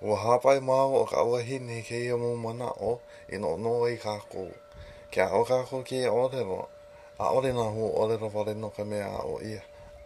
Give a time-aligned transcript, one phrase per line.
[0.00, 3.00] Ua hapai māo o ka awahine ke ia mō mana o
[3.34, 4.44] i no no i kā kō.
[5.10, 6.60] Kia o kā kō ke ia orero,
[7.18, 9.58] a ore nā hu orero vare no ka mea o ia.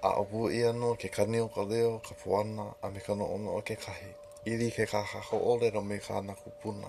[0.03, 3.29] A opu ia no ke kani o ka leo ka puana a me ka no
[3.37, 4.09] ono o ke kahi.
[4.49, 6.89] Iri ke kā kā kō orero me kā na kupuna.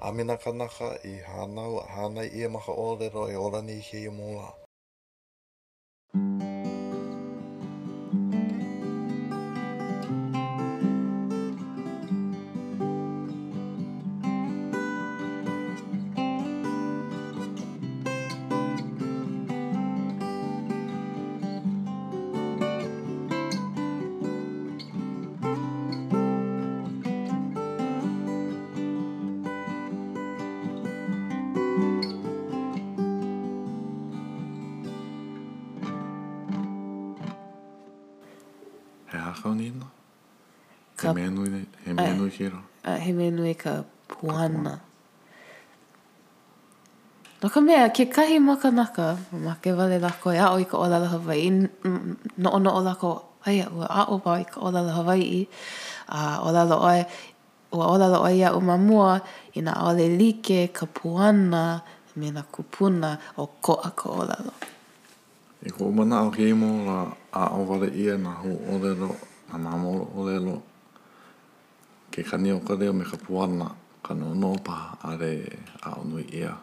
[0.00, 4.10] A mina kanaka i hānau a hānai ia maka orero e orani i ke ia
[4.14, 4.50] mō lā.
[6.18, 6.55] Thank you.
[41.84, 42.58] he mea nui ki ro.
[42.86, 44.78] A he mea nui e ka puana.
[47.42, 50.78] No ka mea, ke kahi maka naka, ma ke wale lako e ao i ka
[50.80, 51.50] olala Hawaii,
[52.38, 55.46] no o no o lako, ai au, a o pao i ka olala Hawaii,
[56.10, 57.04] a olala oe,
[57.76, 59.20] ua olala oe ia uma mua,
[59.54, 61.82] i na aole like ka puana,
[62.16, 64.52] me na kupuna o ko a ka olala.
[65.66, 69.12] I e ko umana au ke imo la a o wale ia na hu olelo,
[69.52, 70.62] na mamoro olelo,
[72.16, 73.68] ke kani o ka reo me ka puana
[74.00, 75.36] ka no no pa are
[75.84, 76.56] a onui ia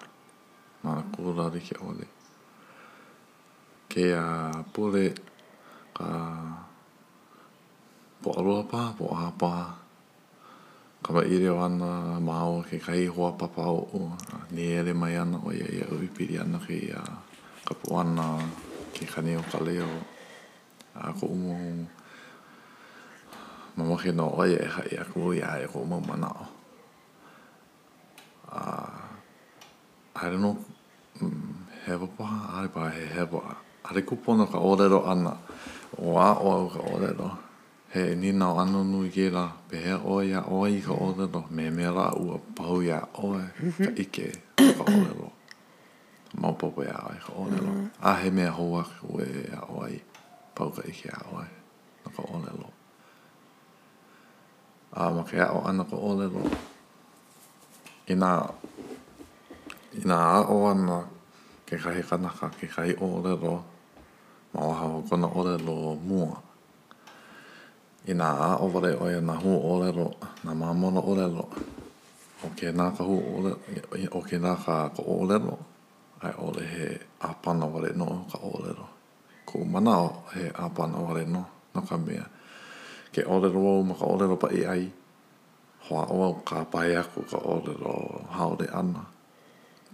[0.82, 2.08] ma kura ri ke ole
[3.86, 4.26] ke a
[4.74, 5.14] pole
[5.94, 6.08] ka
[8.18, 9.78] po alua pa po a pa
[11.06, 14.00] ka ba ire o ana ma o ke kai hoa pa pa o o
[14.54, 17.02] ni ere mai ana o ia ia ui piri ana ke ia
[17.62, 18.42] ka puana
[18.98, 19.92] ke kani o ka leo
[20.98, 21.54] a ko umu
[23.76, 25.98] ma mo e e ah, no o ye ha ya ku ya e ko mo
[26.00, 26.46] ma o
[28.54, 29.04] a
[30.16, 30.60] i don't
[31.90, 32.28] have he ba pa
[32.62, 35.34] a ba he he ba a re ku pono ka o le ro ana
[35.98, 37.38] o a o ka o
[37.94, 41.14] he ni na ano nu ye la be he o ya o i ka o
[41.18, 44.30] le ro me me ra u a pa u ya o e ka i ke
[44.78, 45.34] ka o
[46.38, 47.74] ma po po ya ai o le ro
[48.06, 49.98] a he me ho wa ku e a o ai
[50.54, 51.50] pa u ka i ke a o e
[52.14, 52.73] ka o
[54.94, 56.44] a ma ke a o ana ko ole lo
[58.06, 58.30] i nā
[59.98, 61.00] i nā a o ana
[61.66, 63.66] ke kahi kanaka ke kahi ole lo
[64.54, 66.38] ma o hao kona ole lo mua
[68.08, 70.08] i nā a o vare oia nā hu ole lo
[70.46, 71.46] nā mamono ole lo
[72.46, 73.52] o ke nā ka hu ole
[74.14, 75.58] o ke nā ka ko ole lo
[76.22, 76.86] ai ole he
[77.26, 78.86] apana vare no ka ole lo
[79.46, 81.42] ko mana o he apana vare no
[81.74, 82.42] no ka mea no
[83.14, 84.84] ke orero o ma ka orero pa i ai
[85.86, 87.94] hoa o au ka pai aku ka orero
[88.36, 89.04] haore ana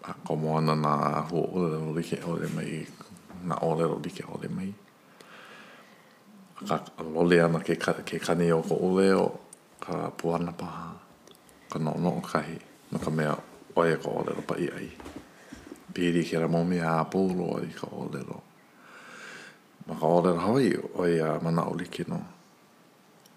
[0.09, 0.93] a ka moana na
[1.27, 2.85] hu orero like ore mai
[3.47, 4.71] na orero like ore mai
[6.61, 9.25] a ka lole ana ke, ka, ke kani o ka oleo
[9.83, 10.95] ka puana paha
[11.71, 12.55] ka no no o kahi
[12.91, 13.35] no ka mea
[13.79, 14.87] oia ka orero pa i ai
[15.93, 18.39] piri kera momi a apuro i ka orero
[19.87, 20.69] ma ka orero hawai
[21.03, 22.38] oia mana o like noa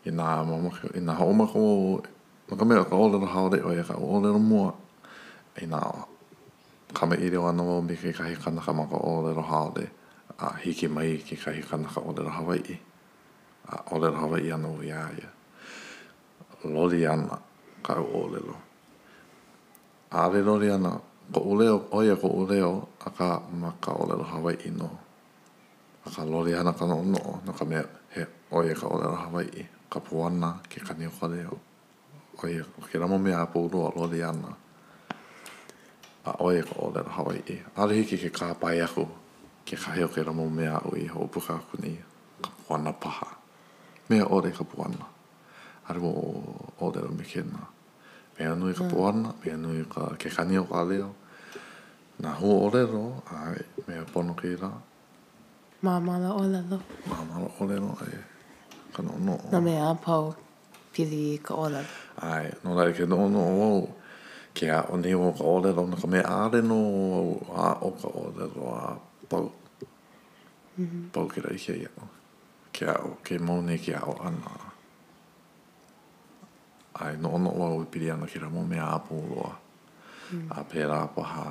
[0.04, 0.68] ina mama
[0.98, 2.00] ina ho ma ko
[2.50, 4.74] ma ka me ka ole haore o ya ka ole no mo
[5.62, 5.78] ina
[6.92, 9.86] ka i ire ona mo bi ke ka he kana ka ma ka ole haore
[10.42, 12.62] a hiki mai ke ka he kana ka ole hawai
[13.70, 15.06] a ole no hawai ya no ya
[16.66, 17.38] loli ana
[17.86, 18.56] ka ole no
[20.10, 20.98] a re loli ana
[21.32, 24.98] ko ole oia ko ole o a ka ma ka ole no hawai i no
[26.02, 27.78] a ka loli ana ka no no ka me
[28.18, 31.56] he oia ya ka ole no hawai i ka puana ke kani o kore o
[32.42, 34.48] oi o ke ramo mea e po urua lo le ana
[36.24, 39.04] a oi ka o lera Hawaii ala hiki ke ka pai aku
[39.68, 41.92] ke ka heo ke ramo mea o i ho puka aku ni
[42.40, 43.28] ka puana paha
[44.08, 45.04] mea ore ka puana
[45.88, 46.08] ala mo
[46.80, 47.60] o lera me kena
[48.40, 48.92] mea nui ka hmm.
[48.96, 51.10] puana mea nui ka ke kani o kare o
[52.24, 53.52] na hu o lero a
[53.86, 54.72] mea pono ke ira
[55.82, 56.78] Mamala olelo.
[57.10, 58.22] Mamala olelo, ayo.
[58.92, 60.36] ka no no na me a pau
[60.92, 61.80] pili ka ola
[62.20, 63.68] ai no la ke no no o
[64.52, 66.78] ke a o neo ka ola lo na ka me a re no
[67.56, 68.84] a o ka ola lo a
[69.32, 69.48] pau pau
[70.78, 71.28] mm-hmm.
[71.32, 71.90] ke rei ke ia
[72.76, 74.52] ke a o ke mo ne ke a o ana
[77.02, 78.84] ai no no o pili ana ke ra mo me mm.
[78.92, 79.52] a pau lo a
[80.58, 81.46] a pe ra pa ha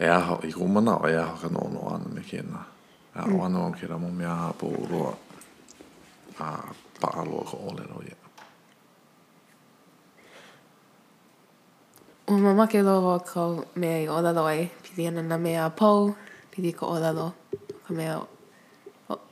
[0.00, 2.40] e a ho i kumana o e a ho ka no no ana me ke
[2.40, 2.64] na
[3.20, 3.44] a o mm.
[3.44, 5.14] ana o ke ra mo me a pau lo a
[6.38, 6.58] a
[7.00, 8.16] pa'a loa ko e ole no ia.
[12.28, 16.10] Ua mamake loa ko mea i ola loa i, pili ana na mea a pou,
[16.50, 17.30] pili ko ola loa,
[17.86, 18.26] ka mea o,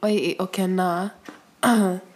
[0.02, 0.90] oi i o kena,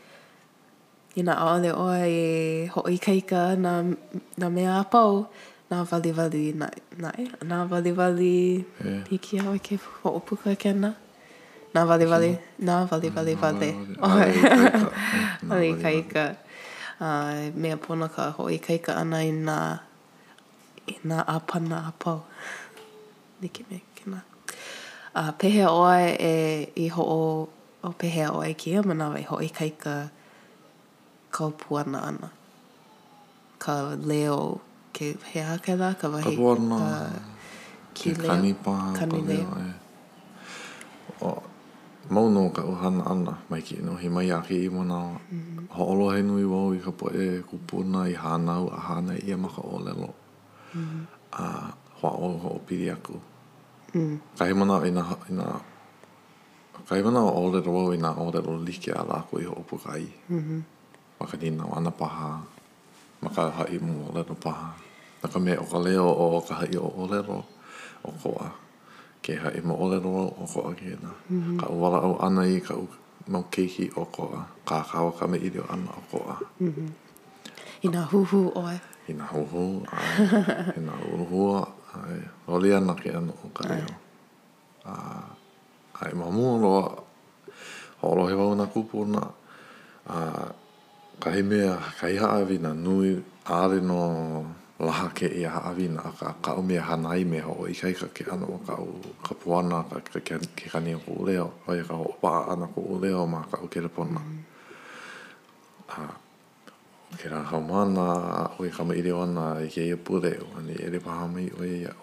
[1.19, 3.81] i na aole oa i ho i kaika na,
[4.37, 5.25] na mea a pou,
[5.73, 6.71] na wali wali, na,
[7.03, 7.11] na,
[7.45, 8.39] na wali wali,
[8.85, 9.03] yeah.
[9.09, 10.89] piki au i e ke ho opuka kena.
[10.95, 11.06] Yeah.
[11.77, 12.27] Nā vale vale.
[12.65, 13.67] Nā vale vale vale.
[15.53, 16.23] Ai kai ka.
[17.01, 19.59] Ai me apona ka ho i kai ka ana i nā
[20.89, 22.15] i nā apana apo.
[23.43, 24.23] Niki me kina.
[25.15, 26.35] A pehe oe e
[26.81, 27.21] i ho o
[27.85, 30.09] o pehe oe ki e mana vai ho i kai ka
[31.31, 32.31] kaupuana ana.
[33.59, 34.61] Ka leo
[34.97, 36.33] ke hea ke la ka vahi.
[36.33, 36.77] Ka buona.
[37.93, 38.73] Ka kanipa.
[38.97, 39.41] Kanipa.
[39.45, 39.76] Kanipa.
[42.07, 45.59] mau no ka ohana ana mai ki no he mai ake i mana mm -hmm.
[45.75, 46.31] ho olo he mm-hmm.
[46.31, 49.35] nui wau i ka po e kupuna i hanau a hana i mm-hmm.
[49.35, 50.09] a maka olelo
[51.35, 51.47] a
[51.99, 53.19] hoa o ho o piri aku
[54.39, 55.47] ka he mana i na i na
[56.87, 59.63] ka he mana o olelo wau i na olelo like a lako i ho o
[59.67, 60.61] pukai mm mm-hmm.
[61.19, 62.39] maka dina o ana paha
[63.19, 64.71] maka ha i mu olelo paha
[65.17, 67.43] Naka me o ka leo o ka ha i o olelo
[68.07, 68.65] o koa mm
[69.23, 71.13] ke ha e moʻole loa o ko a ke na.
[71.31, 71.57] Mm-hmm.
[71.61, 72.77] Ka wala au ana i ka
[73.29, 74.41] mau keihi o ko a.
[74.65, 76.37] Ka kawa ka me ideo ana o ko a.
[76.61, 76.89] Mm-hmm.
[77.85, 78.77] I nga huhu oe.
[79.09, 80.13] I nga huhu, ai.
[80.75, 81.61] I nga uruhua,
[82.03, 82.21] ai.
[82.49, 83.95] Roli ana ke ano o ka reo.
[85.97, 86.85] Ai ma mua loa,
[88.05, 89.23] holo he wau na kupu na.
[91.17, 93.17] Ka he mea, ka iha avi na nui,
[93.49, 94.45] ale no...
[94.79, 98.29] laha ke ia awina a ka ka umia hanai me ho i kai ka ke
[98.29, 101.97] ano ka u ka puana ka ke ke ke kani ko leo o ia ka
[101.97, 104.41] ho pa ana ko leo ma ka o ke le pona mm.
[105.97, 106.01] a
[107.17, 108.07] ke ra ha mana
[108.61, 111.49] o ia ka me ile ona i ke ia pure o ni ele pa me
[111.57, 111.97] o ia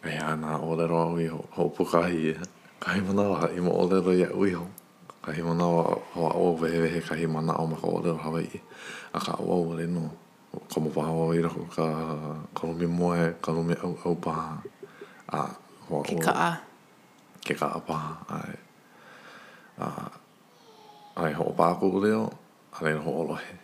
[0.00, 2.34] e ana o le roa ui ho ho pukahi e
[2.80, 4.64] kai mana wa i mo o le roa ui ho
[5.20, 5.84] kai mana wa
[6.16, 8.56] ho a o vehe kai mana o ma ka o le roa hawaii
[9.12, 11.86] a ka o o le noa ka mawawa i rako ka
[12.56, 14.58] ka lumi moe, ka lumi au, au paha.
[15.30, 15.40] A,
[15.86, 16.50] hoa, ke ka a.
[17.44, 18.56] Ke ka a paha, ai.
[19.86, 19.86] A,
[21.22, 22.24] ai ho pa ko leo,
[22.82, 23.54] ai ho o lohe.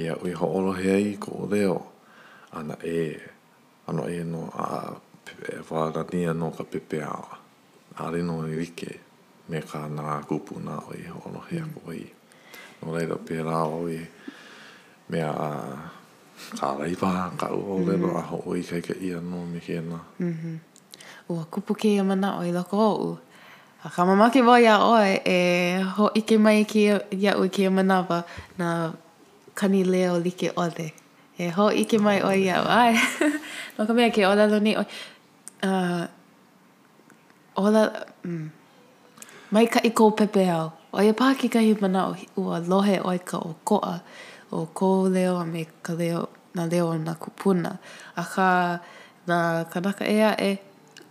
[0.00, 1.76] Ia ui ho o lohe ai ko leo,
[2.52, 3.16] ana e,
[3.88, 4.66] ana e no a,
[5.24, 7.16] e wala ni no ka pepe a.
[8.04, 8.92] Ari no i rike,
[9.48, 12.04] me ka nā kupuna o i ho o lohe a ko i.
[12.84, 13.96] No leida pe rā o i.
[14.04, 14.34] Mm.
[15.08, 15.90] mea a
[16.56, 18.16] ka raiwa, ka uo lelo mm-hmm.
[18.16, 19.98] a hoa i kai ka ia no me kia na.
[20.20, 20.56] Mm-hmm.
[21.30, 23.18] Ua kupu ke ia mana o i lako ou.
[23.84, 25.38] A ka mamake wai a oe e
[25.96, 28.22] ho i ke mai ki ia ui ke ia mana wa
[28.58, 28.92] na
[29.54, 30.92] kani leo li ke ode.
[31.38, 32.94] E ho i ke mai oe ia oe.
[33.78, 34.84] No ka mea ke ola lo ni oe.
[35.62, 36.04] Uh,
[37.60, 37.92] ola...
[38.24, 38.48] Mm.
[39.52, 40.72] Mai ka i kou pepe au.
[40.96, 44.00] Oe pā ki kahi mana o lohe oe ka o koa.
[44.00, 47.78] Oe o ko leo a me ka leo na leo na kupuna.
[48.16, 48.78] A ka
[49.26, 50.58] na kanaka ea e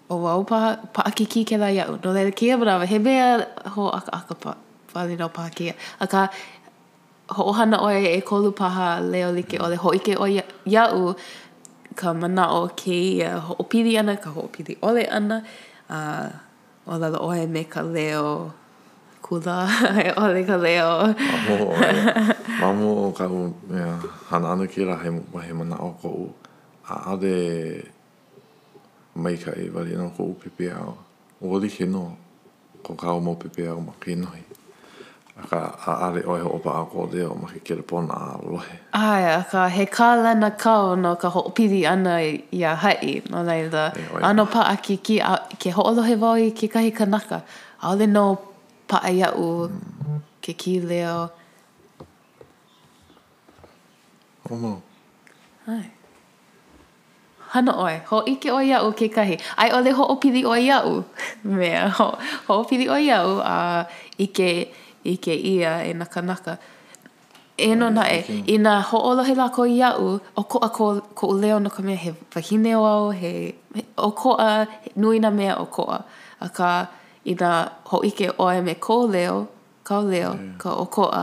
[0.10, 2.00] o wau paha, paha ki ke la iau.
[2.04, 3.46] No leo ki e he mea
[3.76, 4.58] ho aka aka pa,
[4.94, 5.76] pali nao paha ki ea.
[6.00, 6.30] A ka
[7.30, 10.26] ho ohana oe e kolu paha leo like ole ho ike o
[10.66, 11.16] iau
[11.96, 12.88] ka mana o ke
[13.18, 15.44] ia ho opili ana, ka ho opili ole ana.
[15.90, 16.32] A
[16.88, 18.54] o lalo oe me ka leo
[19.30, 19.58] kula
[20.06, 21.14] e ole ka leo.
[22.62, 23.42] Mamu o ka u
[24.30, 25.10] hana anu ki ra he,
[25.54, 26.28] mana o ko u.
[26.90, 27.90] A ade
[29.16, 30.94] mai ka e wali no ko u pipi au.
[31.42, 32.06] O li ke no
[32.84, 34.42] ko ka u mo pipi au ma ki noi.
[35.42, 35.60] A ka
[35.92, 38.78] a ade oi ho opa ako o leo ma ki ke lepona a lohe.
[38.94, 43.22] Ai a ka he ka lana kau no ka ho pidi ana i a hai.
[43.32, 43.92] No leila
[44.32, 47.42] ano pa aki ki a, ke ho olohe vau i ke kahi kanaka.
[47.84, 48.26] Aole no
[48.90, 49.70] paʻa ia'u
[50.42, 51.28] ke kī leo.
[54.50, 54.82] Homo.
[55.66, 55.86] Hai.
[57.54, 59.38] Hana oi, ho ike oi ia'u ke kahi.
[59.58, 61.04] Ai ole ho opili oi ia'u
[61.58, 62.08] Mea, ho,
[62.48, 64.68] ho opili oi iaʻu a uh, ike,
[65.06, 66.58] ike ia e naka naka.
[67.58, 70.70] E no na e, i nga ho o lohe lako i au, o ko a
[70.76, 73.32] ko, ko leo no ka mea he wahine o au, he,
[73.76, 74.66] he o ko a
[75.00, 76.02] nui na mea o ko a.
[76.44, 76.70] A ka,
[77.26, 77.52] i nga
[77.92, 79.38] hoike oe me ko leo,
[79.84, 80.58] ko leo, mm.
[80.62, 81.22] ka okoa,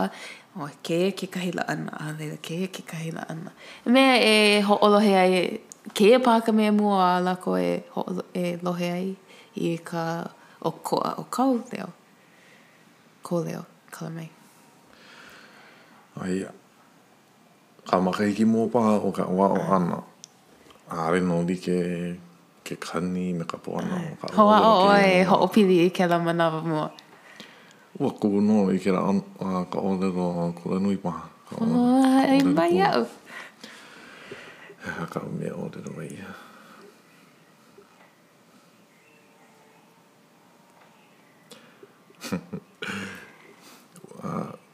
[0.59, 3.51] o ke e ke kahila ana, a leila ke e ke kahila ana.
[3.85, 5.61] Mea e ho'olohe ai,
[5.95, 9.09] ke e paka mea mua a lako e ho'olohe e ai
[9.55, 10.25] i ka
[10.69, 11.87] okoa o ka leo,
[13.23, 13.63] ko leo,
[13.95, 14.29] kala mai.
[16.25, 16.43] Ai,
[17.87, 20.03] ka makaiki mua paha o ka o ana,
[20.97, 21.79] a re no di ke
[22.63, 23.99] ke kani me ka poana.
[24.33, 26.87] Hoa o oe, ho o pili i ke la manawa mua.
[27.99, 31.27] Ua ku no i ke la uh, ka o le ro ko la nui paha.
[31.59, 33.03] Oa, e mai au.
[34.83, 36.33] He ha ka me o le ro ia.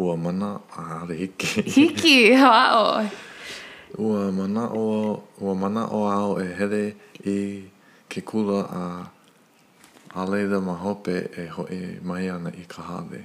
[0.00, 1.62] Ua mana a re hiki.
[1.78, 2.86] Hiki, hoa o.
[4.02, 7.62] Ua mana o, ua mana o au e hele i
[8.08, 9.04] ke kula a
[10.20, 13.22] a leida ma hope e hoi mai ana i ka hale.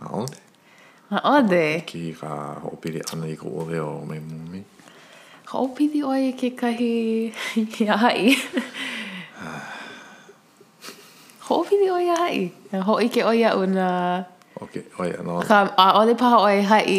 [0.00, 0.38] A ode?
[1.10, 1.82] A ode?
[1.86, 2.34] Ki ka
[2.64, 4.62] hoopiri ana i ka ole o me mumi.
[5.44, 6.94] Ka hoopiri oi ke kahi
[7.56, 8.34] i a hai.
[11.48, 12.42] hoopiri oi a hai.
[12.90, 13.88] Hoi ke oi a una...
[14.60, 15.40] Ok, oi a no.
[15.48, 16.94] Ka a ole paha oi hai.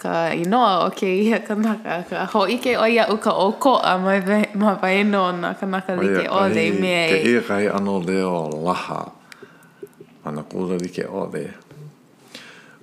[0.00, 2.04] ka inoa o ke ia kanaka.
[2.08, 6.08] Ka ho ike o ia uka o ko a ma vai no na kanaka li
[6.12, 7.10] ke o le me e.
[7.10, 9.08] Ke ia kai ano leo laha.
[10.24, 11.44] Ana kura li ke o le.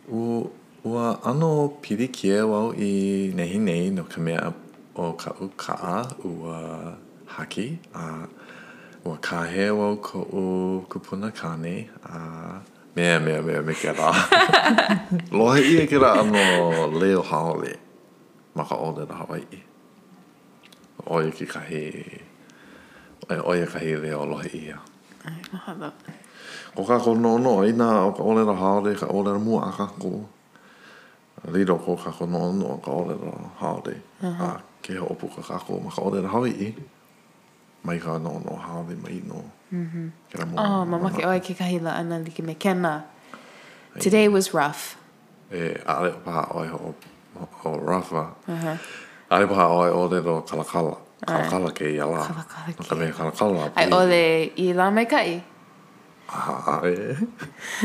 [0.10, 0.50] U
[0.86, 4.52] ua ano piri ki e wau i nehi nei no ka mea
[4.96, 6.60] o ka u kaa ua
[7.38, 8.28] haki a
[9.06, 10.46] ua kahe wau ko u
[10.90, 12.18] kupuna kane a
[12.96, 14.14] 没有没有没有没给啦，
[15.32, 17.80] 罗伊也给啦，阿诺雷有好嘞，
[18.54, 19.42] 马卡奥的好伊，
[20.98, 22.22] 我也给开黑，
[23.30, 24.86] 哎，我也开黑雷有罗伊啊。
[25.26, 25.92] 哎，我好了。
[26.76, 30.24] 我看看诺诺伊那，我看我那好嘞，看我那木啊看过。
[31.52, 33.16] 里头我看看诺诺，看我那
[33.58, 36.72] 好嘞，啊，给我不看看我，看我那好伊。
[37.84, 39.44] Mai maiga no no ha, hawe mai no.
[39.72, 40.58] Mm-hmm.
[40.58, 43.04] Oh, mamake oe ke oh, kahila ana like me kena.
[44.00, 44.96] Today was rough.
[45.52, 46.96] E, ale paha oe o,
[47.66, 48.36] o rafa.
[48.48, 48.78] Uh-huh.
[49.32, 50.96] Ale paha oe o te ro kalakala.
[51.28, 52.24] Kalakala ke ia la.
[52.26, 52.88] Kalakala ke.
[52.88, 53.72] Ka me kalakala.
[53.76, 55.44] Ai ole i la mai kai?
[56.30, 57.18] Aha, ae.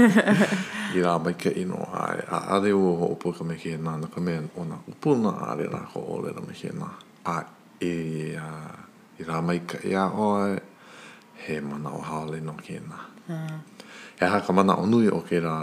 [0.95, 2.23] I la mai kai no ae.
[2.31, 5.83] A are o opo ka me ke nā na ka me ona upuna are la
[5.87, 6.93] ko ole na me ke nā.
[7.27, 7.43] A
[7.83, 8.45] e a...
[8.45, 8.85] Uh,
[9.19, 10.43] i rā mai ka ea oa
[11.47, 12.99] he mana o haole no kēna.
[13.29, 13.59] Mm.
[14.21, 15.55] E ha ka mana o nui o e ke rā,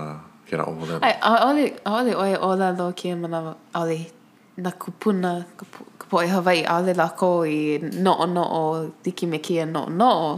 [0.49, 0.99] ke rā ole.
[0.99, 3.41] Ai, aole oe o la lo ke mana
[3.73, 3.99] aole
[4.57, 5.65] na kupuna, ka
[6.09, 8.65] po e Hawaii aole lako i no o no o
[9.03, 10.35] tiki me kia no o no o.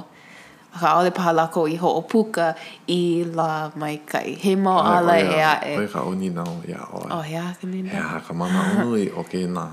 [0.77, 2.51] Ka aole paha lako i ho o puka
[2.93, 4.37] i la mai kai.
[4.41, 5.75] He mau ala e a e.
[5.81, 7.09] Oe ka uni nao ea oe.
[7.19, 7.89] O hea oh, ka nina.
[7.89, 9.67] E ha ka mana o nui o ke na.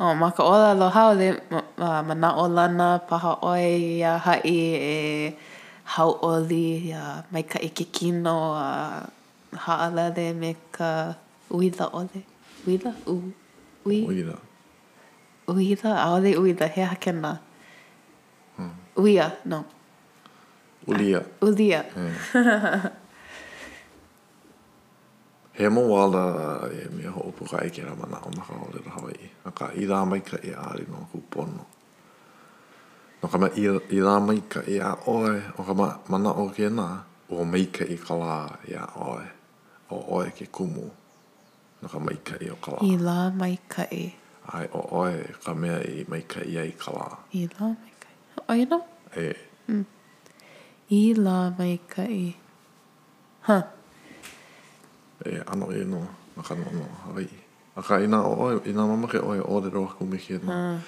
[0.00, 3.68] Oh, ma ka ola lo haole, ma, ma na o lana, paha oe
[4.00, 5.32] i a hai e
[5.92, 8.70] hau oli, a mai ka ike kino, a
[9.64, 11.12] haalale me ka
[11.52, 12.20] uila ole.
[12.64, 12.90] Uila?
[13.12, 13.28] U?
[13.84, 13.98] Ui?
[14.08, 14.36] Uila.
[15.52, 15.90] Uila?
[16.06, 17.36] Aole uila, hea hake na.
[18.56, 18.72] Hmm.
[18.96, 19.64] Uia, no.
[20.88, 21.20] Ulia.
[21.44, 21.84] Ulia.
[21.92, 22.88] Hmm.
[25.60, 28.92] he mo wala e me ho opu kai ke na mana o maka ole ra
[28.96, 31.64] hawaii a ka i mai ka e ari no ku pono
[33.20, 33.48] no ka ma
[33.92, 36.86] i ra mai ka e a oe o ka ma mana o ke na
[37.28, 38.36] o mai ka i ka la
[38.72, 39.26] e a oe
[39.96, 40.86] o oe ke kumu
[41.82, 44.04] no ka mai ka i o ka la i ra mai ka e
[44.60, 46.72] ai o oe ka mea i mai ka i a e.
[46.72, 46.72] e.
[46.72, 46.72] hmm.
[46.72, 48.80] i ka la i ra mai ka e o ina
[49.26, 49.28] e
[49.68, 49.84] mm.
[51.00, 52.26] i ra mai ka e
[53.48, 53.76] ha huh.
[55.26, 56.00] e ano e no
[56.36, 56.64] na ka no
[57.08, 57.28] hawaii
[57.76, 60.40] a ka ina o ina mama ke o e o de ro ku me ke
[60.40, 60.78] no ah.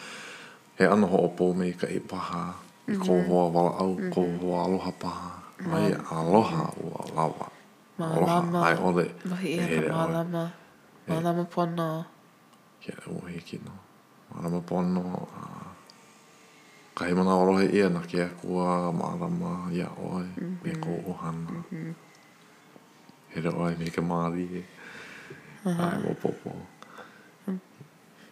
[0.80, 2.56] he ano ho opo me ka e paha
[2.88, 3.26] i ko mhm.
[3.28, 4.08] ho wa au mhm.
[4.08, 5.30] ko ho aloha paha
[5.68, 6.82] mai aloha o
[8.00, 9.04] ma mama ai o de
[9.44, 10.44] he e ma lama
[11.08, 11.88] ma lama pono
[12.80, 13.74] ke o he ke no
[14.32, 15.04] ma lama pono
[16.96, 20.24] ka he mana aloha e na ke a kua ma lama ia oi
[20.64, 20.80] me mhm.
[20.80, 21.36] ko han
[21.68, 21.92] mm
[23.34, 24.62] he re oi me ka Māori he.
[25.64, 26.52] Ai, mō popo.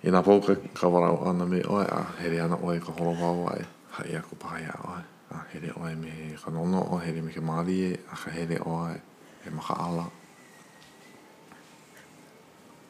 [0.02, 2.92] E nā pau ka, ka warau ana me oi, a he re ana oi ka
[2.98, 3.64] holo wau ai,
[3.96, 5.00] ha ia ko pāi a oi.
[5.32, 8.16] A he re oi me ka nono o, he re me ka Māori he, a
[8.24, 8.96] ka he re oi,
[9.44, 10.06] he e maka ala.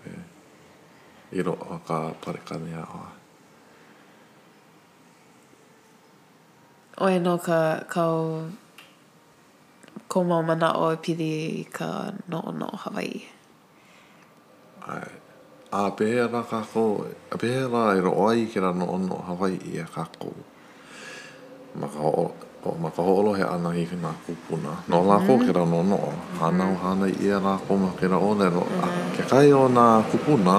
[0.06, 0.14] E,
[1.38, 3.12] e ro o ka parekane a oi.
[7.06, 8.06] Oe no ka, ka
[10.10, 11.30] ko mō mana o e pili
[11.70, 13.22] ka no o no Hawaii.
[14.90, 15.10] Ai.
[15.70, 16.84] A pēra kako,
[17.30, 20.32] a pēra e ro ai ki rano o no Hawaii e kako.
[21.78, 22.24] Maka o,
[22.66, 24.74] o maka o olo he ana i kina kupuna.
[24.90, 26.00] No la ko ki rano o no,
[26.42, 28.66] hana o hana i e la ko maka i ra o ne ro.
[28.66, 28.98] Mm.
[29.14, 30.56] Ke kai o na kupuna,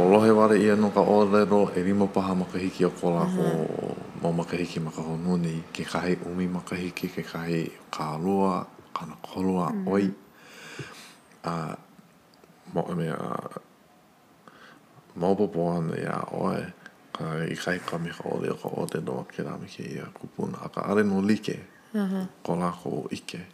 [0.00, 2.88] o lohe ware i e no ka o le ro, e rima paha maka hiki
[2.88, 3.93] o ko la ko mm mm-hmm.
[4.24, 8.64] mō makahiki maka honuni, ke kahi umi makahiki, ke kahi kālua,
[8.96, 9.84] kāna kōrua, mm.
[9.92, 10.08] oi.
[11.44, 11.76] Uh,
[12.72, 14.48] mō e mea, uh,
[15.20, 16.62] mō pōpō ana ia oe,
[17.12, 19.84] ka i kai ka mi ka ole o ka o te noa ke rame ke
[19.92, 21.60] ia kupuna, a ka are no like,
[21.92, 22.24] uh -huh.
[22.40, 23.44] ko lako ike.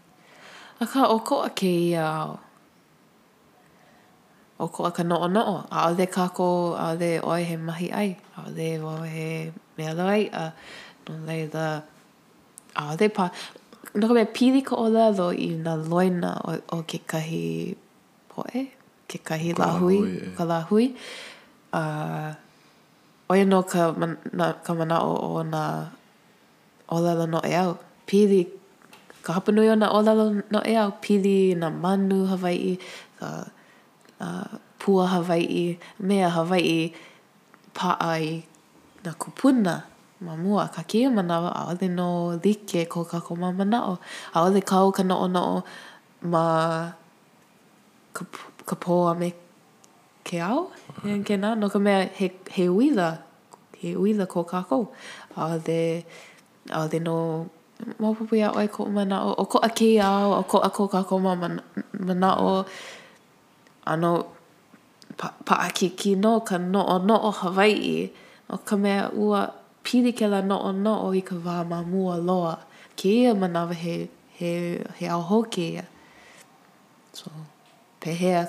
[0.79, 2.39] A ka oko a ke ia uh...
[4.61, 5.65] o ko ka noo noo.
[5.73, 9.09] A o le kako, a o le oe he mahi ai, a o le e
[9.09, 9.29] he
[9.77, 10.53] mea lo ai, a
[11.09, 11.17] no
[11.49, 11.81] da
[12.77, 13.33] a o le pa.
[13.97, 17.73] No ka mea pili ko o la lo i na loina o, o ke kahi
[18.31, 18.61] poe,
[19.09, 20.31] ke kahi ka lahui, lahui, e.
[20.37, 20.87] ka lahui.
[21.73, 21.83] A
[23.33, 25.89] o e no ka, man, na, ka mana o o na
[26.93, 27.73] o la la no e au.
[28.05, 28.45] Pili,
[29.25, 32.77] ka hapanui o na o la la no e au, pili na manu Hawaii,
[33.17, 33.25] ka...
[33.25, 33.49] Uh,
[34.81, 36.93] pua Hawaii, mea Hawaii,
[37.75, 38.43] paai
[39.05, 39.83] na kupuna
[40.21, 43.99] ma mua ka kia manawa a de no dike ko ka ko ma manao.
[44.35, 45.63] A de kau ka noo noo
[46.23, 46.91] ma
[48.13, 48.23] ka,
[48.69, 49.29] ka po a me
[50.25, 50.71] ke au.
[51.05, 51.25] Mm.
[51.25, 53.19] Ke na, no ka mea he, he uila,
[53.79, 54.91] he uila ko ka ko.
[55.37, 56.05] A de,
[56.71, 57.47] a de no
[58.01, 59.33] maupupu ia oi ko manao.
[59.41, 61.65] O ko a ke au, o ko a ko ka ma manao.
[61.97, 62.67] Mm.
[63.91, 64.11] ano
[65.19, 68.07] pa pa ki no ka no o no o Hawaii
[68.51, 69.51] o ka mea ua
[69.83, 72.55] pili ke la no o no o i ka wā ma mua loa
[72.95, 74.07] ke ia manawa he
[74.39, 74.51] he
[74.99, 75.83] he au ho ke
[77.11, 77.27] so
[78.01, 78.47] pehea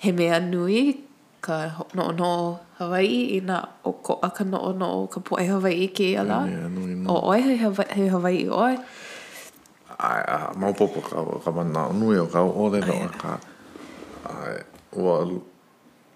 [0.00, 1.04] he mea nui
[1.44, 2.46] ka no no o
[2.80, 5.88] Hawaii i na o ko a ka no o no o ka po e Hawaii
[5.92, 6.48] ke ia la
[7.12, 7.52] o oi he,
[8.00, 8.74] he Hawaii oi
[10.02, 13.36] ai a popo ka ka mana nui o ka o le no ka
[14.24, 14.58] ai
[14.94, 15.26] wa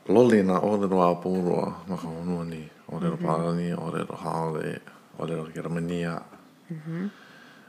[0.09, 3.57] loli na o le roa pūroa ma ka honua ni o le roa mhm.
[3.59, 4.81] ni o le roa haole
[5.19, 6.21] o le roa kera mania
[6.71, 7.11] mhm.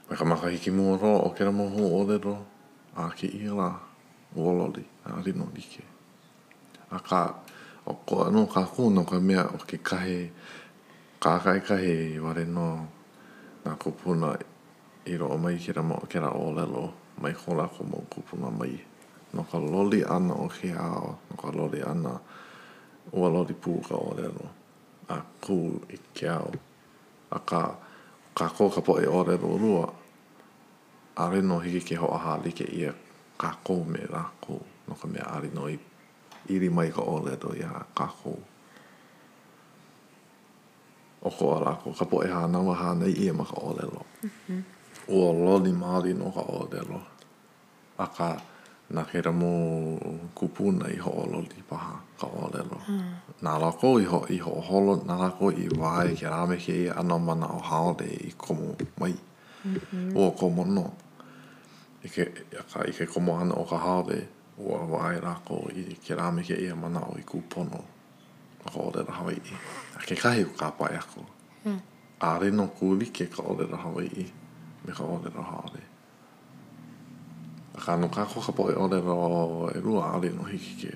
[0.09, 2.41] ma ka maka hiki mua ro o kera mohu o le roa
[2.95, 3.81] a ki ila
[4.37, 5.81] o loli a rino like
[6.91, 7.33] a ka
[7.85, 10.29] o ko anu ka kuna ka mea o ke kahe
[11.19, 12.85] ka kai kahe i ware no
[13.65, 14.37] na kupuna
[15.09, 18.53] i ro o mai kera mo kera o le roa mai hola ko mo kupuna
[18.53, 18.96] mai mm -hmm.
[19.33, 22.15] no ka loli ana o ke ao, no ka loli ana
[23.11, 24.45] ua loli pū ka o lelo,
[25.09, 25.57] a kū
[25.91, 26.51] i ke ao,
[27.31, 27.61] a ka,
[28.35, 29.87] ka kō ka poe o lelo rua,
[31.17, 32.93] a reno hiki ke ho aha like ia
[33.37, 35.79] ka kō me la kū, no ka mea ari no i
[36.47, 38.33] iri mai ka o lelo i a ka kō.
[41.27, 43.75] O ko ala kō, ka po poe hana wa hana i ia ma ka o
[43.75, 44.01] lelo.
[44.23, 44.61] Mm -hmm.
[45.07, 47.01] Ua loli maali no ka o lelo.
[47.99, 48.27] A ka...
[48.37, 48.56] A
[48.89, 49.99] na ke ramu
[50.33, 52.79] kupuna i ho'olo li paha ka o'olelo.
[52.87, 53.09] Mm.
[53.43, 57.17] Nā lako i ho, i ho'oholo, nā lako i wāe ke rāme ke i ana
[57.19, 59.11] mana o haole i komo mai.
[59.65, 60.17] Mm -hmm.
[60.17, 60.85] O komo no.
[62.03, 62.25] I ke,
[62.73, 64.21] ka, i ke komo ana o ka haole,
[64.57, 67.83] o a wāe rāko i ke rāme ke i a mana o i kupono.
[68.65, 69.51] A ka o'olelo Hawaii.
[69.99, 71.25] A ke kahi u ka pae ako.
[71.65, 71.81] Mm.
[72.19, 74.31] A reno kūlike ka o'olelo Hawaii.
[74.87, 75.86] Me ka o'olelo Hawaii.
[77.77, 80.91] Aka anu ka koka po e ore ro e rua ale no hiki ke.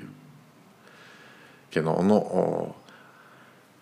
[1.72, 2.76] Ke no ono o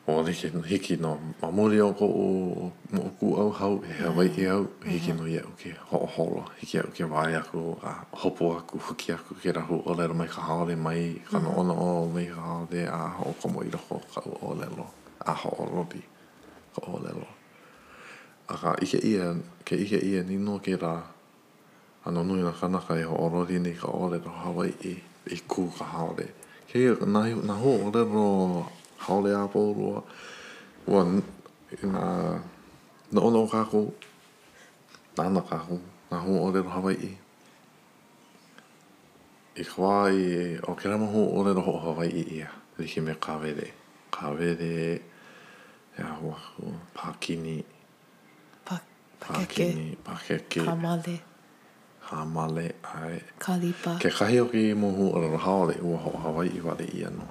[0.08, 4.28] o hiki, hiki no mamuri o ko o mo ku au hau e hea wai
[4.38, 6.44] e au hiki no ia uke ho o holo.
[6.60, 10.28] Hiki a uke wai aku a hopo aku huki aku ke rahu o lero mai
[10.28, 11.56] ka haole mai ka mm-hmm.
[11.56, 14.54] no ono o mai ka haole a ho o komo i roko ka u o
[14.60, 14.92] lelo
[15.24, 16.04] a ho o lobi
[16.76, 17.28] ka o lelo.
[18.52, 21.16] Aka ike ia ke ike ia nino ke raa
[22.10, 24.94] ano nui na kanaka e ho'orori ni ka ore ro Hawaii
[25.30, 26.26] i kū ka haore.
[26.66, 28.26] Kei nā, nā ho ore ro
[29.06, 30.02] haore a pōrua
[30.90, 32.34] ua nā
[33.14, 33.86] na ono kākou
[35.22, 35.78] nāna kākou
[36.10, 37.12] nā ho ore ro Hawaii
[39.54, 40.26] i ka wā i
[40.66, 42.50] o kera maho ore ro Hawaii ia
[42.82, 43.70] riki me kāwere
[44.18, 44.72] kāwere
[45.94, 47.60] e ahu aku pākini
[49.22, 51.18] pākini pākeke kāmale
[52.10, 53.22] ha male ai.
[53.38, 53.94] Kalipa.
[54.02, 57.26] Ke kahi o ki muhu ora rahao le ua ho Hawaii i wale i anu.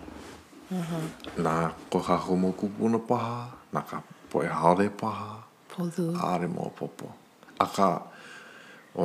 [1.45, 1.55] Nā
[1.91, 3.39] ko ka homo kupuna paha,
[3.75, 5.31] nā ka poe haore paha.
[5.71, 6.05] Polu.
[6.31, 7.09] Āre mō popo.
[7.61, 7.89] A ka,
[8.97, 9.05] o,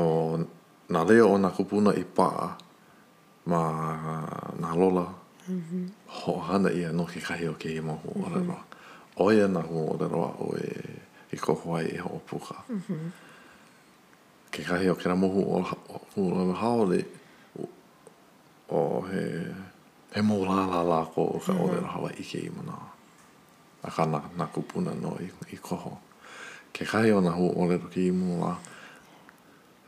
[0.93, 2.47] na reo o nā kupuna i paa,
[3.45, 3.61] ma
[4.61, 5.07] nā lola,
[5.47, 5.87] mhm.
[6.19, 8.47] ho hana i anu ki kahi o ki muhu ora mhm.
[8.49, 8.69] rahao.
[9.25, 12.57] Oia nā hu ora rahao i, e, i ko huai i e ho opuka.
[12.69, 13.05] Mm -hmm.
[14.53, 15.97] ke kahi o kena mohu o o
[16.29, 17.01] o haole
[18.69, 19.49] o he
[20.13, 21.71] he mo la la la ko o ka o mhm.
[21.81, 22.77] rena hawa ike i mana
[23.81, 25.97] a ka na, na kupuna no i, i koho
[26.69, 28.53] ke kahi o na hu o le ruki i mua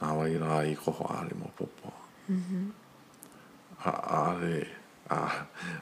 [0.02, 1.14] na hawa i rā i koho mhm.
[1.14, 1.90] a re mo popo
[2.30, 2.66] mm -hmm.
[3.86, 4.58] a, a re
[5.14, 5.18] a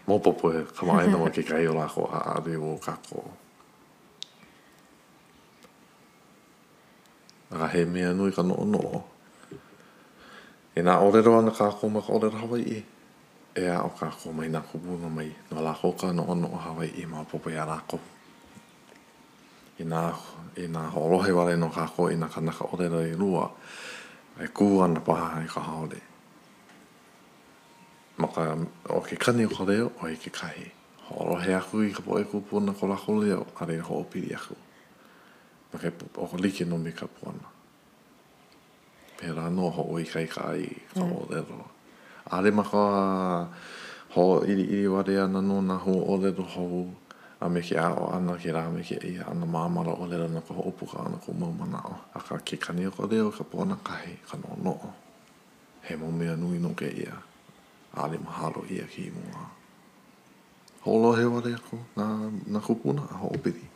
[0.08, 3.24] mo popo e kama aina mo ke kahi o la ko a re o kako
[3.24, 3.32] ko
[7.54, 9.04] Aka he mea nui ka noo noo.
[10.76, 12.80] E nā orero ana kā kōma ka orero Hawaii.
[13.56, 15.28] E a o kā kōma i nā kubuna mai.
[15.52, 18.00] Nō la kōka noo noo Hawaii i mā popo i a rāko.
[19.80, 20.02] I nā,
[20.58, 23.46] i nā horohe wale no kā kō i nā kanaka orero i rua.
[24.42, 26.02] E kū ana paha i ka haore.
[28.18, 28.50] Maka
[28.98, 30.70] o ke kani o ka reo o i e ke kahi.
[31.12, 33.44] Horohe aku i ka poe kupuna ko lako leo.
[33.54, 33.84] Kare ho opiri aku.
[33.84, 34.58] Kare ho opiri aku.
[35.73, 37.47] ma ke o ho like no me ka pona
[39.17, 40.83] pera no ho o ka ka i mm.
[40.93, 41.65] ka o le ro
[42.31, 42.79] a le ma ka
[44.15, 46.65] ho i i wa re ana no na ho o le ro ho
[47.41, 49.97] a me ke a o ana ke ra me ke i ana ma ma ro
[49.97, 52.19] o le ro na ko o pu ka ana ko ma ma na o a
[52.21, 54.73] ka ke ka ni ko le o ka pona ka he ka no no
[55.89, 57.17] he mo me anu i no ke ia
[57.97, 59.45] a le ma ha ro ia ki mo a
[60.83, 61.39] Hola, hewa
[61.95, 63.71] na, na kupuna, ho hoopiri.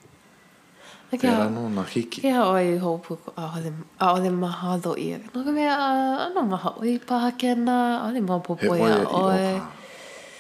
[1.12, 2.20] Ke ha no na hiki.
[2.22, 5.16] Ke ha oi ho pu a ole a ole ma ha do i.
[5.36, 7.76] No ke a no ma ha oi pa ha ke na
[8.08, 9.56] a ni ma po po ya oi.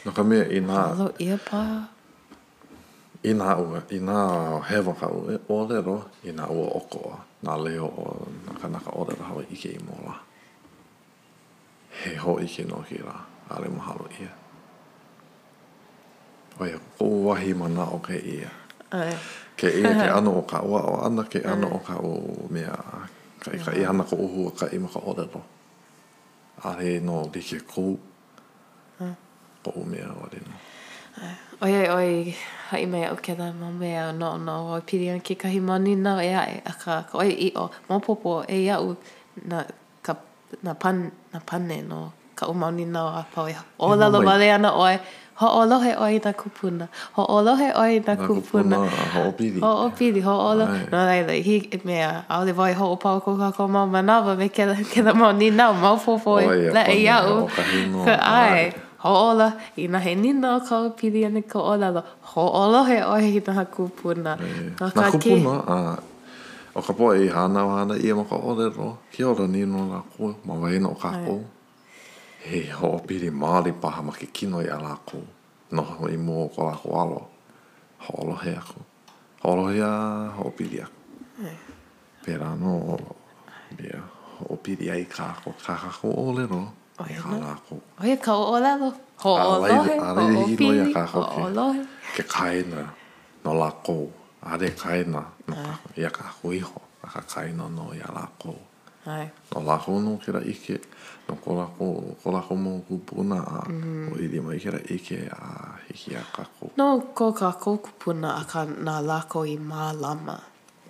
[0.06, 0.82] No ke me i na.
[1.04, 1.62] Do i pa.
[3.30, 3.66] I na e o
[4.00, 4.18] i na
[4.68, 5.08] he va ka
[5.56, 5.96] o le ro
[6.28, 7.90] i na o o ko na le o
[8.46, 10.20] na ka na ka o le ha i ke i mo la.
[12.02, 13.16] He ho i ke no ki la
[13.52, 14.28] a le ma ha do i.
[16.62, 18.40] Oi ko wa hi ma na o ke i.
[18.44, 18.58] Yeah.
[19.58, 22.72] ke ia ke ano o ka ua o ana ke ano o ka o mea
[23.42, 25.42] ka i ka i ana ka uhu ka i maka o lero
[26.64, 27.98] a he no li ke kou
[29.64, 30.56] ko o mea o rino
[31.66, 32.12] oi oi oi
[32.72, 36.00] hai mea o ke da ma mea no no o piri an ka hi mani
[36.00, 38.96] na e a ka ka oi i o ma popo e ia u
[39.52, 39.68] na
[40.06, 40.16] ka
[40.64, 42.00] na pan na pan panne no
[42.38, 44.96] ka umau ni na o a pa oi e o lalo ma le ana oi
[45.40, 46.88] Ho Ho'olohe oi na kupuna.
[47.14, 48.78] Ho Ho'olohe oi na kupuna.
[48.78, 49.32] Ho
[49.88, 50.22] Ho'opili.
[50.22, 50.90] ho Ho'olohe.
[50.92, 51.32] No leila.
[51.48, 52.24] Hi mea.
[52.30, 55.70] Au le voi ho'opau kuka ko mau manawa me ke la, ke la mau nina
[55.70, 57.48] o mau fofo i la e iau.
[58.06, 58.72] Ka ai.
[59.06, 59.54] Ho'ola.
[59.78, 62.02] I na he ni o kau pili ane ka ola lo.
[62.34, 64.38] Ho'olohe oi na kupuna.
[64.80, 65.54] Na kupuna.
[65.68, 65.98] a...
[66.78, 68.98] O ka po e hana o hana i ama ka ole ro.
[69.12, 70.34] Ki ora nino la kua.
[70.46, 71.46] Ma vaina o ka kua.
[72.50, 75.24] he ho'opiri māli paha ma ke kino i a lākou.
[75.76, 77.18] Noho i mō ko lākou alo.
[78.08, 78.84] Ho'olohe aku.
[79.44, 79.90] Ho'olohe a
[80.38, 81.50] ho'opiri aku.
[82.26, 82.98] Pera no,
[83.80, 84.00] bia,
[84.38, 85.56] ho'opiri ai ka ako.
[85.64, 86.62] Ka kako o lero
[87.08, 87.82] i a lākou.
[88.04, 88.94] Oia ka o lero.
[89.24, 90.00] Ho'olohe,
[90.38, 91.84] ho'opiri, ho'olohe.
[92.16, 92.88] Ke kaina
[93.44, 94.08] no lākou.
[94.48, 95.96] Are kaina no kako.
[96.00, 96.80] Ia kako iho.
[97.04, 98.56] Aka kaina no i a lākou.
[98.56, 98.74] Ha.
[99.08, 100.82] No la ho no kera ike,
[101.30, 104.12] no ko la ho mo kupuna a, mhm.
[104.12, 106.72] o i di mai kera ike a hiki a kako.
[106.78, 110.36] No ko kako kupuna a ka na lako i mā lama.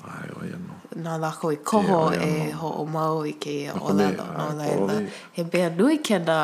[0.08, 0.74] Ai, oi anō.
[1.06, 4.26] Nā lako i koho e ho o mau i ke o lalo.
[4.34, 4.98] Nō leila,
[5.38, 6.40] he bea nui kena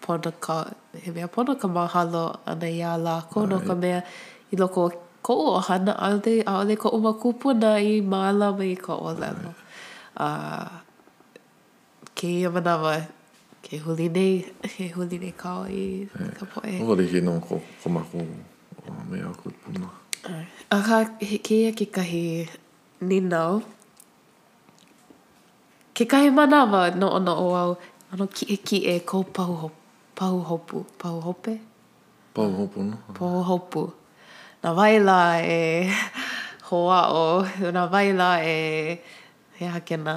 [0.00, 0.58] pona ka,
[0.96, 4.00] he a pona ka mahalo ana i a lako, no ka mea
[4.52, 4.88] i loko
[5.22, 9.54] ko o hana aude, aude ko o makupuna i mā lama i ko o no.
[10.16, 10.84] Ai.
[12.18, 12.98] ke ia manawa,
[13.62, 14.42] ke huli nei,
[14.74, 16.72] he huli nei kao i e, ka poe.
[16.82, 19.86] O wale ke nōko, ko mako o me a koe puna.
[20.74, 22.24] A ka, he ke ia ke kahi
[23.06, 23.62] ninau,
[25.94, 27.70] ke kahi manawa no ono o au,
[28.10, 29.78] ano ki e ki e ko pahu hopu,
[30.18, 31.54] pahu hopu, pahu hope?
[32.34, 32.98] Pahu hopu, no.
[33.14, 33.84] Pahu hopu.
[34.66, 35.86] Na waila e
[36.72, 37.46] hoa o,
[37.78, 38.98] na waila e,
[39.60, 40.16] he hakena,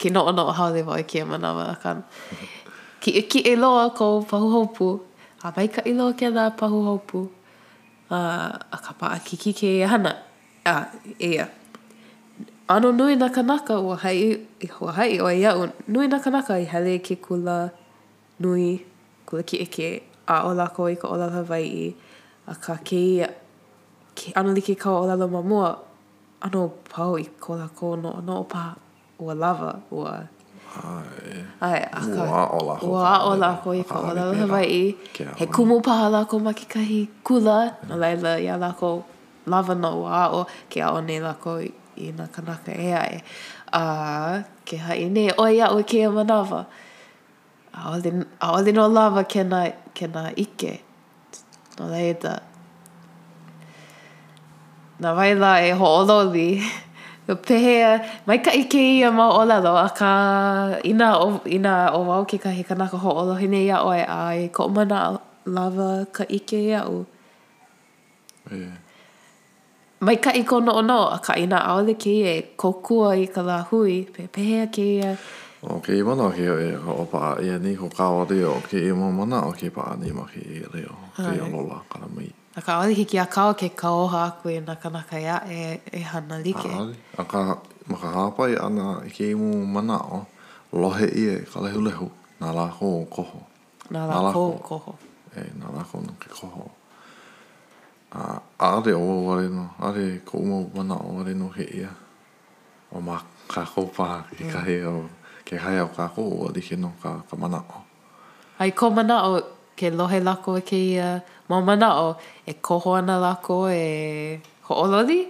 [0.00, 1.98] ke noʻonoʻo haole wau i kēia mana a kan.
[3.04, 4.88] Ki e ki e loa kou pahu hopu,
[5.44, 7.20] a mai ka i loa kēia pahu hopu,
[8.08, 8.18] a,
[8.72, 10.14] a ka paa ki ke ia hana,
[10.64, 10.86] a uh,
[11.20, 11.48] ia.
[12.70, 14.16] Ano nui na kanaka ua hai,
[14.64, 17.58] i hua hai o ia u, nui na kanaka i hele ke kula
[18.40, 18.80] nui,
[19.28, 19.88] kula ki eke,
[20.24, 21.86] a o lako i ka o lala vai i,
[22.48, 23.28] a ka ke ia,
[24.16, 25.76] ke ano li ke kau o lala mamua,
[26.48, 28.88] ano pau i ko lako no, no paa.
[29.20, 30.18] ua lava ua
[30.70, 31.34] Ai.
[31.60, 31.80] Ai,
[32.16, 32.86] Ua o lako.
[32.86, 34.94] Ua o lako i pao lau Hawaii.
[35.36, 37.74] He kumu paha lako ma ke kahi kula.
[37.90, 39.02] Nā leila i a lako
[39.50, 40.46] lava no ua o.
[40.70, 41.58] Ke a o nei lako
[41.98, 43.18] i nā kanaka e ai.
[43.72, 43.82] A
[44.64, 46.62] ke hai nei oi a ui ke a manawa.
[47.74, 47.98] A
[48.52, 50.72] o li no lava ke na, ke na ike.
[51.82, 52.36] Nā leila.
[55.02, 56.48] Nā vaila e ho o loli.
[57.34, 60.10] pehea, mai ka ike i a maola lo, a ka
[60.84, 64.48] ina o, ina o wau ke ka hekana ka hoolo hine ia oe a e
[64.48, 67.04] ka umana lava ka ike i au.
[68.52, 68.74] Yeah.
[70.00, 73.42] Mai ka iko no ono, a ka ina aole ke i e kokua i ka
[73.42, 75.14] la hui, pe pehea ke i a...
[75.62, 78.24] O ke i mana o ke e ho o paa i a ni ho kawa
[78.24, 81.40] o ke i mo mana o ke paa ni ma ke i leo, ke i
[81.46, 82.39] alola ka la mii.
[82.60, 86.00] A ka ʻaʻole hiki a kau ke kaoha aku e na kanaka ia e, e
[86.04, 86.58] hana like.
[86.58, 86.96] A ʻaʻole.
[87.16, 87.56] A ka
[87.88, 90.26] maka hāpai ana i ke imu mana o
[90.74, 92.10] lohe i e ka lehu lehu.
[92.40, 93.40] Nā lako o koho.
[93.90, 94.92] Nā lako o koho.
[95.32, 96.66] E, nā lako o koho.
[98.12, 99.70] A ʻaʻole o wale no.
[99.80, 101.88] are ko umu mana o wale no ke ia.
[102.92, 105.08] O mā ka kōpā i ka he o
[105.48, 107.80] ke hai o ka kō o adike no ka, ka mana o.
[108.60, 109.40] Ai ko mana o
[109.80, 111.08] ke lohe lako e keia
[111.48, 112.08] mamana o
[112.52, 113.86] e koho ana lako e
[114.68, 115.20] hoololi.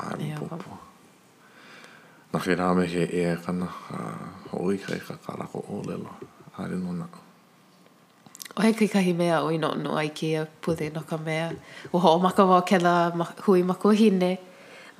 [0.00, 0.72] Ai, popo.
[2.32, 4.02] Nā ke rā me ke ea kana a
[4.52, 6.12] hoi kai ka ka lako o lelo.
[6.58, 7.08] Hāre no nā.
[8.58, 11.48] O he kai kahi mea o i no no ai keia pude no ka mea.
[11.92, 12.96] O ho o maka ke la
[13.48, 14.32] hui mako hine.
[14.36, 14.49] Mm.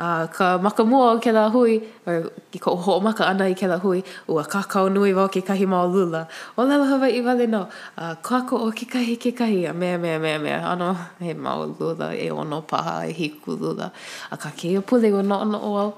[0.01, 3.55] uh, ka maka mua o ke la hui, or ki ko ho maka ana i
[3.55, 6.27] ke la hui, ua ka kau nui wau ke kahi mao lula.
[6.57, 9.73] O lewa hawa i wale no, uh, ko ako o ke kahi ke kahi, a
[9.75, 13.93] mea mea mea mea, ano, he mao lula, e ono paha, e hiku lula.
[14.31, 15.91] A ka ke ia pule o no ono o au,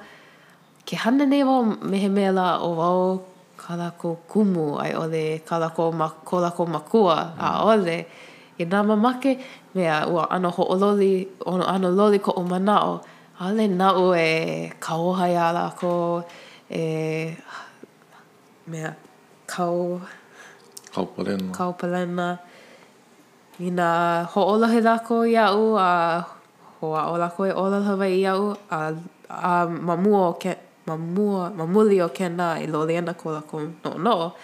[0.84, 3.22] ke hana nei wau mehe mea la o wau
[3.56, 7.66] ka lako kumu ai ole, ka lako ma, ko lako makua a mm.
[7.70, 7.98] ole,
[8.60, 9.38] i nama make
[9.74, 13.00] mea ua ano ho ololi, ano, ano loli ko o manao,
[13.40, 14.29] ʻaʻole naʻu e
[14.85, 16.23] kaoha iā lākou
[16.68, 16.85] e
[18.66, 18.90] mea
[19.53, 20.01] kau
[20.92, 22.27] kaupalena kaupalena
[23.68, 23.88] inā
[24.33, 25.90] hoʻolahe lākou iaʻu a
[26.77, 28.79] ho hoʻaʻo ko e ʻōlalawa iaʻu a
[29.33, 30.53] a mamua o ke
[30.87, 34.35] mamua mamuli o kēnā i le ana ko la ko no no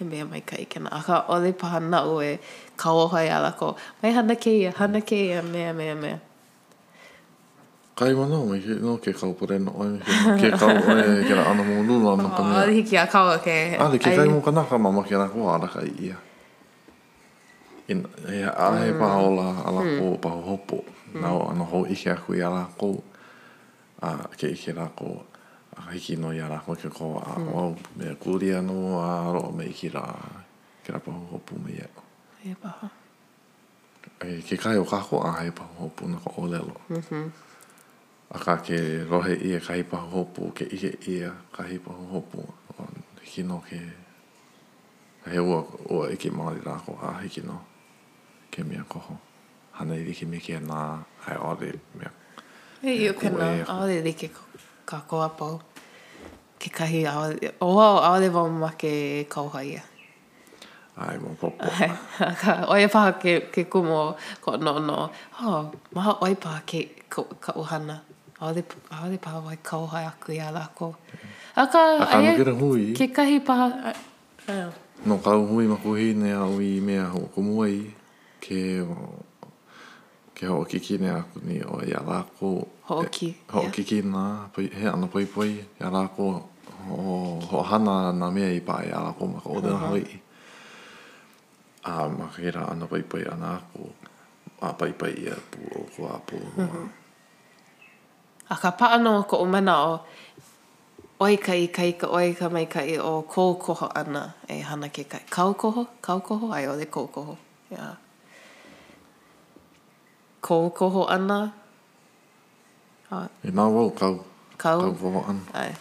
[0.00, 2.36] e mea mai kai kēnā akā ʻole paha naʻu e
[2.76, 6.20] kaoha iā lākou mai hana kēia hana kēia mea mea mea, mea.
[7.94, 11.34] Kai mana mai he no ke kau pore no ai ke kau ai oh, ke
[11.38, 12.54] ra ana mo lu lana ka mea.
[12.58, 13.76] Ah, ki a kau ke.
[13.78, 16.16] Ah, ke kai mo kana ka mama ke ra ko ala kai ia.
[17.86, 18.98] In e a he mm.
[18.98, 19.94] pa ola ala mm.
[20.02, 20.82] ko pa hopo.
[21.14, 21.22] Mm.
[21.22, 22.90] Na o ana ho i ke aku i ala ko.
[24.02, 25.22] A ke i ke ra ko
[25.78, 29.46] a hiki no i ala ko ke ko a o me kuri anu a ro
[29.54, 30.02] me i ki ra
[30.82, 31.86] ke ra pa hopo me ia.
[32.42, 32.90] Ia pa ha.
[34.26, 36.74] E, ke kai o kako a he pa hopo na ka olelo.
[36.90, 37.53] Mm-hmm.
[38.34, 42.42] aka ke rohe ia kahi paha hopu, ke ike ia kahi paha hopu.
[43.22, 43.78] Hiki no ke
[45.30, 47.62] he ua, ua ike maari rako a hiki no
[48.50, 49.16] ke mea koho.
[49.72, 52.10] Hana i rike me ke nā hai ore mea.
[52.82, 54.28] E iu ke nā, ore rike
[54.84, 55.60] ka koa pau.
[56.58, 58.92] Ke kahi aore, oa o aore wau ma ke
[59.30, 59.82] kauha ia.
[60.96, 61.66] Ai, mo popo.
[61.70, 61.90] Ai,
[62.22, 65.10] aka, oia paha ke, ke kumo ko no no.
[65.42, 68.02] Oh, maha oia paha ke ka, ka uhana.
[68.44, 70.92] Aole, aole paha wai kauhai aku i a lako.
[71.56, 71.82] A ka...
[71.96, 72.92] A ka nukera hui?
[72.92, 73.72] Ke kahi paha...
[75.08, 77.78] no kau hui maku hi ne au i mea ho kumua i.
[78.44, 78.58] Ke...
[80.36, 82.50] Ke ho kiki ne aku ni o i a lako.
[82.92, 83.28] Ho ki.
[83.32, 84.24] Eh, ho kiki na.
[84.56, 85.48] He ana poi poi.
[85.80, 86.26] I a lako.
[87.48, 90.04] Ho, hana na mea i pa i a lako maka o dena hui.
[91.88, 93.88] A makira ana poi poi ana aku.
[94.60, 96.36] A pai pai i a pu o kua pu.
[98.48, 100.00] A ka paa no ko o mana o
[101.24, 101.92] oi ka i ka i
[102.36, 106.18] ka mai ka i o kō koho ana e hana ke ka kau koho, kau
[106.26, 107.34] koho, ai o le kō koho.
[107.72, 107.96] Yeah.
[110.44, 111.40] Kō koho ana.
[113.10, 113.26] Ah.
[113.40, 114.20] E nā wau kau.
[114.60, 114.78] Kau.
[114.82, 115.42] Kau koho ana.
[115.54, 115.72] Ai.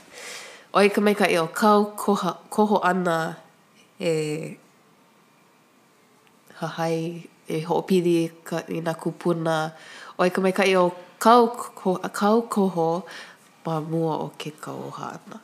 [0.78, 3.17] Oi mai ka i o kau koha, koho ana
[3.99, 4.13] e
[6.63, 9.76] hahai e hoopiri ka i nā kupuna.
[10.15, 10.84] Oi mai ka i o
[11.23, 13.07] kau ko a kau koho
[13.63, 15.39] ba mua o ke kau hana.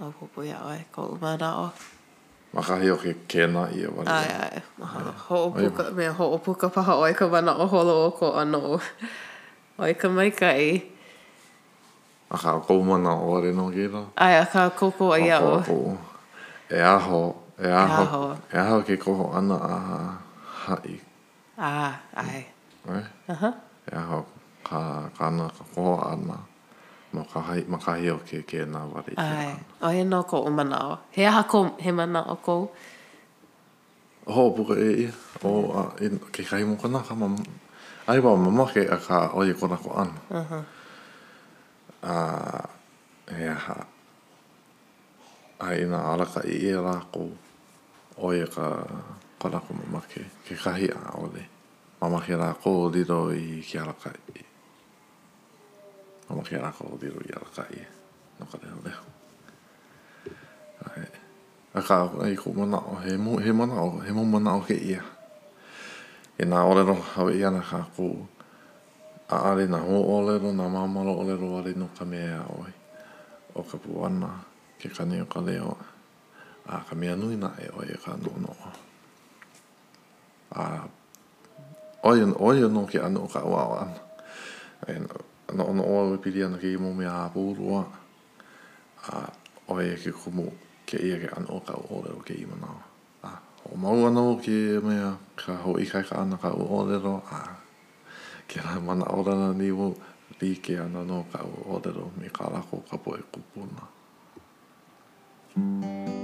[0.00, 1.68] Ma popo ya oe, ko umana o.
[2.56, 4.08] Makahi o ke kena i e wale.
[4.08, 5.12] Ai, ai, mahalo.
[5.28, 8.80] Ho opuka, ka me ho opuka paha oe ka wana o holo o ko ano.
[9.76, 10.80] Oe ka mai kai.
[12.32, 14.06] A ka o mo na o are no gira.
[14.16, 15.60] Ai, a ka koko a ia o.
[15.60, 15.76] Ako,
[16.72, 17.22] e aho,
[17.60, 19.56] e, e aho, e aho, e aho ke koho ana
[20.72, 20.96] a i
[21.60, 22.46] Ah, ai.
[22.88, 23.04] Ai?
[23.28, 23.50] Aha.
[23.90, 24.20] Uh e ho
[25.18, 26.38] kana ka koho ana
[27.12, 30.44] no ka hai ma ka hio ke ke na wari ai o he no ko
[30.46, 32.56] o mana o he ha ko he mana o ko
[34.36, 35.10] ho bu e
[35.50, 37.30] o a in ke kai mo kana ka ma
[38.08, 40.58] ai ba ma ma ke a ka o ye ko na ko an aha
[42.06, 42.16] a
[43.36, 43.74] he ha
[45.66, 47.26] ai na ala ka i e la ko
[48.30, 48.66] o ye ka
[49.42, 51.42] ko na ko ma ke ke kai a o le
[52.02, 54.47] ma ma ke la ko di do i ke ala ka i
[56.28, 57.80] o ma kia nako o diru i ala kai
[58.38, 59.02] no ka leho leho
[61.74, 64.60] a ka au ai ko mana o he mu he mana o he mu mana
[64.60, 65.02] o ke ia
[66.40, 68.28] e nā olero hawe i ana ka ko
[69.28, 72.72] a ale nā ho olero nā mamalo olero le no ka mea ea oi
[73.56, 74.44] o ka puwana
[74.78, 75.76] ke kane o ka leo
[76.68, 78.52] a ka mea nui na e oi e ka no no
[80.52, 80.62] a
[82.04, 83.88] oi oi no ke anu ka wawa
[84.88, 87.30] ai no ana ana o au pili ana ke i mō mea a
[89.68, 90.46] o e ke kumu
[90.86, 92.78] ke ia ke ana o ka o ore o ke i mana o.
[93.24, 93.26] A,
[93.72, 96.98] o mau ana o ke mea ka ho i kai ka ana ka o ore
[97.00, 97.42] ro a
[98.48, 99.94] ke rai mana o rana ni wo
[100.40, 103.82] li ke ana no ka o ore ro mi ka lako ka po e kupuna.
[105.58, 106.17] Mm.